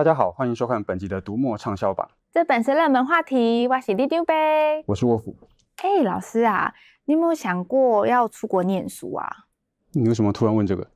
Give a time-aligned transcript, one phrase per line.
[0.00, 2.10] 大家好，欢迎收看本集的读墨畅销榜。
[2.32, 4.82] 这本是热门话题，我是丢丢呗。
[4.86, 5.36] 我是沃夫。
[5.76, 6.72] 嘿，老师啊，
[7.04, 9.28] 你有没有想过要出国念书啊？
[9.92, 10.86] 你为什么突然问这个？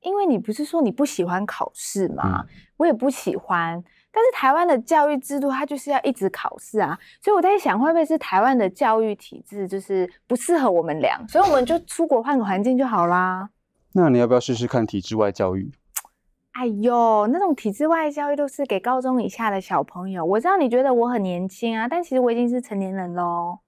[0.00, 2.40] 因为你不是说你不喜欢考试吗？
[2.42, 2.46] 嗯、
[2.78, 3.84] 我也不喜欢。
[4.10, 13.50] 但是台湾的教育制度，它就是要一直考试啊，所以我在想，会不会是台湾的教育体制就是不适合我们俩，所以我们就出国换个环境就好啦。
[13.92, 15.70] 那你要不要试试看体制外教育？
[16.52, 20.24] 哎呦，那种体制外教育都是给高中以下的小朋友。
[20.24, 23.58] 我知道你觉得我很年轻啊，但其实我已经是成年人喽。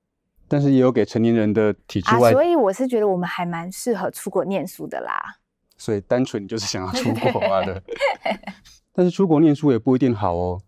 [0.49, 5.37] 但是也有给成年人的体制外，啊，所以我是觉得我们还蛮适合出国念书的啦。
[5.79, 7.83] 所以单纯你就是想要出国啊的。
[8.93, 10.61] 但是出国念书也不一定好哦。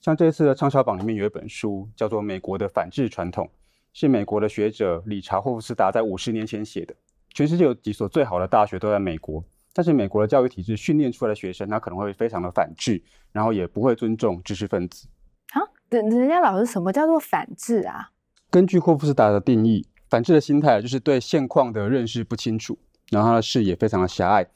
[0.00, 3.46] 像这次的畅销榜里面有一本书叫做《美国的反制传统》，
[3.92, 6.94] 是美国的学者理查霍夫斯达在五十年前写的。
[7.30, 9.42] 全世界有几所最好的大学都在美国。
[9.74, 15.08] 但是美国的教育体制训练出来的学生，他可能会非常的反智，然后也不会尊重知识分子。
[15.52, 18.10] 啊，人人家老师什么叫做反智啊？
[18.50, 22.78] 根据霍夫斯达的定义，反智的心态就是对现况的认识不清楚，
[23.10, 24.46] 然后他的视野非常的狭隘，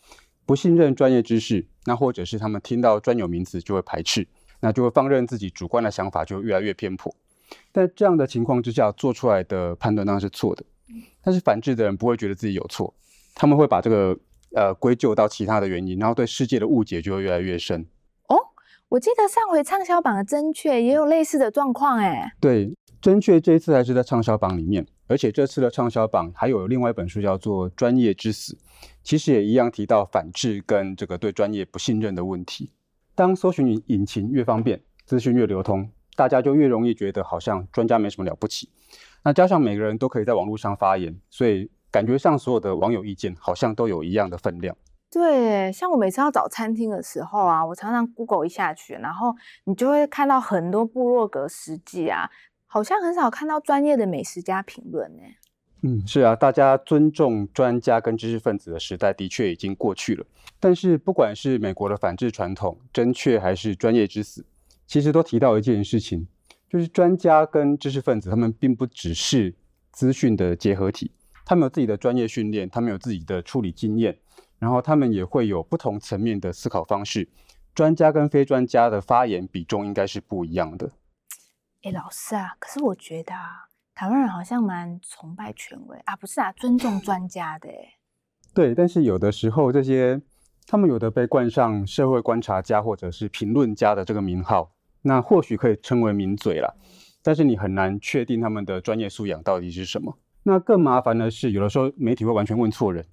[0.44, 4.28] 不信任专业知识，那或者是他们听到专有名词就会排斥，
[4.60, 7.14] 那就会放任自己主观的想法就越来越偏颇。
[7.72, 10.62] 在这样的情况之下做出来的判断当然是错的，
[11.22, 12.92] 但是反智的人不会觉得自己有错，
[13.34, 14.18] 他们会把这个。
[14.54, 17.86] 呃，归咎到其他的原因，然后对世界的误解就会越来越深。
[18.28, 18.36] 哦，
[18.88, 28.54] 我记得上回畅销榜的真确也有类似的状况，哎，对，真确这一次还是在畅销榜里面，而且这次的畅销榜还有另外一本书叫做《专业之死》，
[29.02, 32.72] 其实也一样提到反制跟这个对专业不信任的问题。
[33.14, 38.70] 当搜寻引引擎越方便，资讯越流通，大家就越容易觉得好像专家没什么了不起。
[39.24, 41.70] 那加上每个人都可以在网络上发言，所以。
[41.96, 44.76] 感觉上所有的网友意见好像都有一样的分量。
[45.10, 49.34] 对，像我每次要找餐厅的时候啊，我常常 Google 一下去，然后
[49.64, 52.28] 你就会看到很多部落格实记啊，
[52.66, 55.22] 好像很少看到专业的美食家评论呢。
[55.80, 60.26] 嗯，是啊，大家尊重专家跟知识分子的时代的确已经过去了。
[60.60, 64.44] 但是不管是美国的反制传统、真确还是专业之死，
[64.86, 66.26] 其实都提到一件事情，
[66.68, 69.54] 就是专家跟知识分子他们并不只是
[69.92, 71.12] 资讯的结合体。
[71.46, 74.18] 他们有自己的专业训练，他们有自己的处理经验，
[74.58, 77.28] 然后他们也会有不同层面的思考方式。
[77.72, 80.90] 专家跟非专家的发言比重应该是不一样的。
[81.82, 87.68] 哎，老师啊，可是我觉得啊，台湾人好像蛮崇拜权威啊，不是啊，尊重专家的。
[88.52, 90.20] 对，但是有的时候这些
[90.66, 96.76] 他们有的被冠上社会观察家或者是评论家的这个名号，那或许可以称为名嘴了，
[97.22, 100.18] 但是你很难确定他们的专业素养到底是什么。
[100.48, 103.04] 那更麻烦的是，有的时候媒体会完全问错人。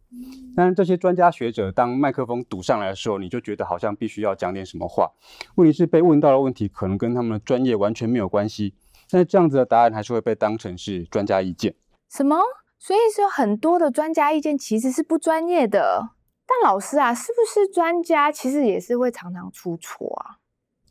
[0.56, 5.12] 但是这些专家学者当麦克风堵上来的时候，你就觉得好像必须要讲点什么话。
[5.56, 8.76] 问题是被问到的问题可能跟他们的专业完全没有关系，
[9.10, 11.74] 但是这样子的答案还是会被当成是专家意见。
[12.12, 12.38] 什么？
[12.78, 16.12] 所以说很多的专家意见其实是不专业的。
[16.46, 20.38] 但老师啊，是不是专家其实也是会常常出错啊？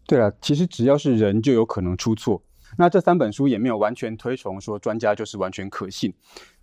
[0.08, 2.42] 对啊，其实只要是人就有可能出错。
[2.78, 6.12] 那这三本书也没有完全推崇说专家就是完全可信，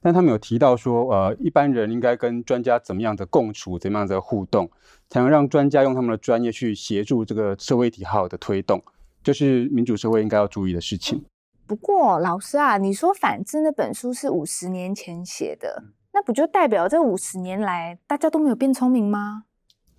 [0.01, 4.69] 但他们有提到说，呃，一般人应该跟专家怎么样的共处，怎么样的互动，
[5.07, 8.83] 才能让专家用他们的专业去协助这个社会议题好的推动，
[9.23, 11.23] 就是民主社会应该要注意的事情。
[11.67, 15.83] 不过老师啊，你说反之那本书是五十年前写的，
[16.13, 19.43] 那不就代表这五十年来大家都没有变聪明吗？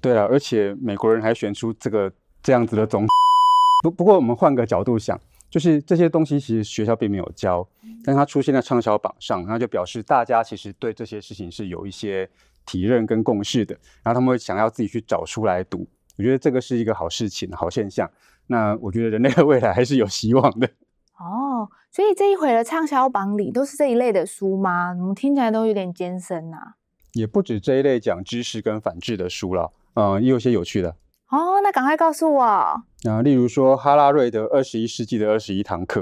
[0.01, 2.13] 对啊，而且美国人还选出这个
[2.43, 3.07] 这样子的总。
[3.85, 5.19] 不不过我们换个角度想。
[5.51, 7.67] 就是这些东西其实学校并没有教，
[8.05, 12.29] 但它出现在畅销榜上，那就表示大家其实对这些事情是有一些
[12.65, 15.87] 体认跟共识的，然后他们会想要自己去找书来读。
[16.17, 18.09] 我觉得这个是一个好事情、好现象。
[18.47, 20.69] 那我觉得人类的未来还是有希望的。
[21.19, 24.95] 哦，所以这一回的畅销榜里都是这一类的书吗？
[24.95, 26.77] 怎么听起来都有点艰深啊？
[27.15, 30.95] 也不止这一类讲知识跟反智的书了，嗯，也有些有趣的。
[31.31, 32.43] 哦，那赶快告诉我。
[32.43, 36.01] 啊，例如说哈拉瑞的《二十一世纪的二十一堂课》，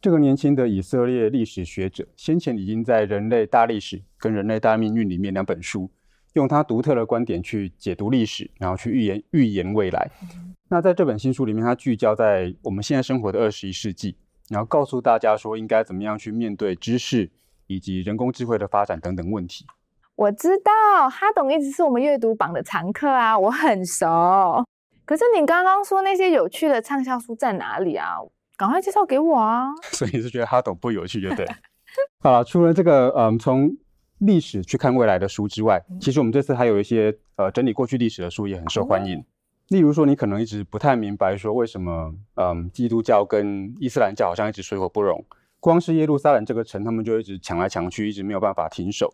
[0.00, 5.90] 这个年轻的以色列历史学者，先前已经在《人类大历史》跟《人类大命运》里面两本书，
[6.32, 10.10] 用他独特的观点去解读历史，然后去预言预言未来。
[10.22, 10.54] 嗯。
[10.70, 14.16] 那在这本新书里面，他聚焦在我们现在生活的二十一世纪，
[14.48, 17.30] 然后告诉大家说应该怎么样去面对知识
[17.66, 19.66] 以及人工智慧的发展等等问题。
[20.16, 24.64] 我知道哈董一直是我们阅读榜的常客啊，我很熟。
[25.10, 28.14] 可是你刚刚说那些有趣的畅销书在哪里啊？
[28.56, 29.66] 赶快介绍给我啊！
[29.90, 31.44] 所以你是觉得哈董不有趣就对。
[32.22, 33.76] 好了，除了这个嗯，从
[34.18, 39.24] 历史去看未来的书之外，其实我们这次还有一些呃整理过去历史的书也很受欢迎。
[39.70, 45.26] 例如说，你可能一直不太明白说为什么，嗯，基督教跟伊斯兰教好像一直水火不容。
[45.58, 49.12] 光是耶路撒冷这个城，他们就一直抢来抢去，一直没有办法停手。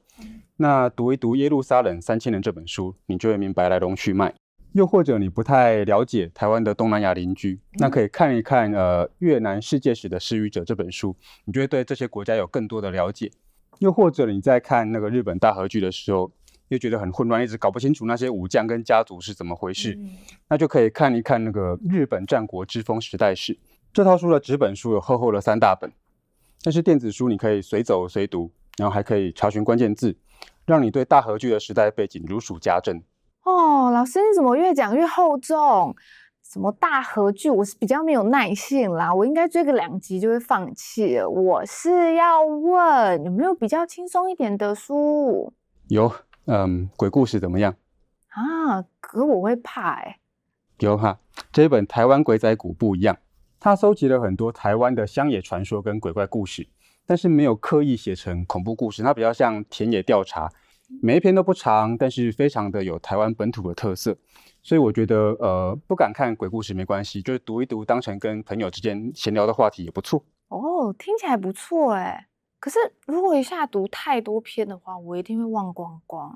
[0.58, 4.34] 那读一读《耶路撒冷三千年》这本书，你就会明白来龙去脉。
[4.76, 13.30] 又或者你不太了解台湾的东南亚邻居，那可以看一看呃《越南世界史的失语者》这本书，你就会对这些国家有更多的了解。
[13.78, 16.30] 又或者你在看那个日本大和剧的时候，
[16.68, 19.98] 又觉得很混乱，一直搞不清楚那些武将跟家族是怎么回事，
[20.50, 23.54] 那就可以看一看那个《日本战国之风时代史》
[23.94, 25.90] 这套书的纸本书有厚厚的三大本。
[26.62, 30.14] 但是电子书你可以随走随读，然后还可以查询关键字，
[30.66, 33.02] 让你对大和剧的时代背景如数家珍。
[33.46, 35.94] 哦，老师你怎么越讲越厚重？
[36.42, 37.48] 什么大合剧？
[37.48, 41.30] 我是比较没有耐性啦，我应该追个两集就会放弃了。
[41.30, 45.52] 我是要问有没有比较轻松一点的书？
[45.86, 46.12] 有，
[46.46, 47.72] 嗯，鬼故事怎么样？
[48.30, 50.16] 啊，可我会怕哎、欸。
[50.80, 51.20] 有哈，
[51.52, 53.16] 这一本《台湾鬼仔谷》不一样。
[53.60, 56.66] 它收集了很多台湾的乡野传说跟鬼怪故事，
[57.06, 60.50] 但是没有刻意写成恐怖故事，它比较像田野调查，
[61.02, 64.16] 每一篇都不长，但是非常的有台湾本土的特色，
[64.62, 70.24] 所以我觉得呃不敢看鬼故事没关系，就是读一读当成跟朋友之间闲聊的话题也不错。
[70.48, 72.28] 哦，听起来不错哎，
[72.60, 76.32] 可是如果一下读太多篇的话，我一定会忘光光。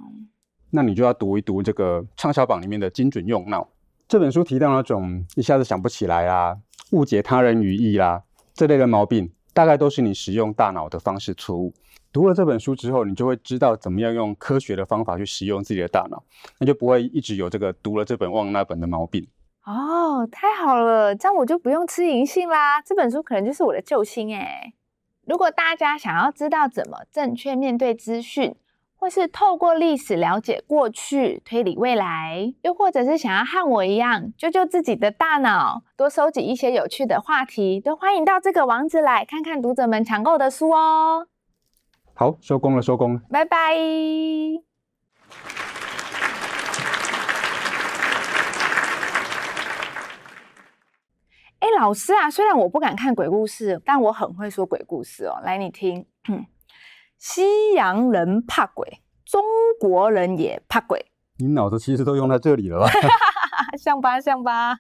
[0.71, 3.69] 那你就要读一读这个畅销榜里面的精准用脑
[4.09, 6.57] 这本书，提到那种一下子想不起来啊。
[6.91, 11.73] 误解他人语义啦，这类的毛病，大概都是你使用大脑的方式错误。
[12.13, 16.23] 读了这本书之后，你就会知道怎么样用科学的方法去使用自己的大脑，
[16.59, 19.29] 那就不会一直有这个读了这本忘那本的毛病。
[19.65, 22.81] 哦，太好了，这样我就不用吃银杏啦。
[22.83, 24.75] 这本书可能就是我的救星诶。
[25.27, 28.57] 如果大家想要知道怎么正确面对资讯，
[29.01, 41.27] 或是透过历史了解过去，推理未来，又或者是想要和我一样救救自己的大脑，多收集一些有趣的话题，都欢迎到这个网址来看看读者们抢购的书哦。
[42.13, 43.75] 好，收工了，收工了，拜拜。
[51.61, 55.41] 哎，老师啊，虽然我不敢看鬼故事，但我很会说鬼故事哦。
[55.43, 56.05] 来，你听。
[57.21, 59.45] 西洋人怕鬼，中
[59.79, 61.05] 国人也怕鬼。
[61.37, 62.91] 你脑子其实都用在这里了吧？
[63.79, 64.79] 像吧，像吧。